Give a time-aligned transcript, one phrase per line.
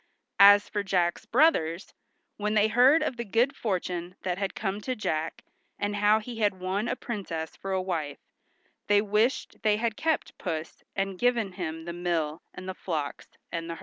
[0.39, 1.93] As for Jack's brothers,
[2.37, 5.43] when they heard of the good fortune that had come to Jack,
[5.77, 8.17] and how he had won a princess for a wife,
[8.87, 13.69] they wished they had kept Puss and given him the mill and the flocks and
[13.69, 13.79] herds.